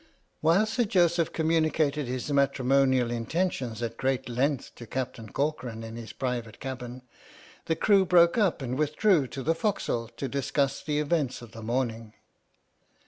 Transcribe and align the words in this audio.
While 0.39 0.65
Sir 0.65 0.85
Joseph 0.85 1.31
communicated 1.31 2.07
his 2.07 2.31
matri 2.33 2.65
monial 2.65 3.11
intentions 3.11 3.83
at 3.83 3.97
great 3.97 4.27
length 4.27 4.73
to 4.77 4.87
Captain 4.87 5.31
Corcoran 5.31 5.83
in 5.83 5.95
his 5.95 6.11
private 6.11 6.59
cabin, 6.59 7.03
the 7.65 7.75
crew 7.75 8.03
broke 8.07 8.35
up 8.35 8.63
and 8.63 8.79
withdrew 8.79 9.27
to 9.27 9.43
the 9.43 9.53
forecastle 9.53 10.07
to 10.07 10.27
discuss 10.27 10.81
the 10.81 10.97
events 10.97 11.43
of 11.43 11.51
the 11.51 11.61
morning. 11.61 12.15